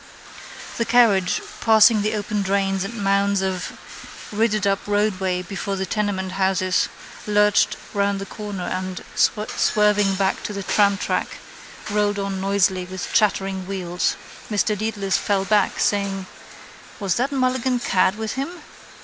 [0.79, 3.73] The carriage, passing the open drains and mounds of
[4.31, 6.89] rippedup roadway before the tenement houses,
[7.27, 11.37] lurched round the corner and, swerving back to the tramtrack,
[11.91, 14.15] rolled on noisily with chattering wheels.
[14.49, 16.25] Mr Dedalus fell back, saying:
[16.99, 18.49] —Was that Mulligan cad with him?